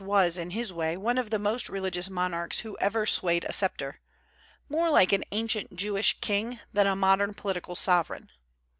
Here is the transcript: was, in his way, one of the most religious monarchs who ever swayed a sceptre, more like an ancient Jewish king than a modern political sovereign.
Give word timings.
was, 0.03 0.35
in 0.35 0.49
his 0.49 0.73
way, 0.73 0.97
one 0.97 1.19
of 1.19 1.29
the 1.29 1.37
most 1.37 1.69
religious 1.69 2.09
monarchs 2.09 2.61
who 2.61 2.75
ever 2.81 3.05
swayed 3.05 3.43
a 3.43 3.53
sceptre, 3.53 3.99
more 4.67 4.89
like 4.89 5.13
an 5.13 5.23
ancient 5.31 5.75
Jewish 5.75 6.19
king 6.21 6.59
than 6.73 6.87
a 6.87 6.95
modern 6.95 7.35
political 7.35 7.75
sovereign. 7.75 8.31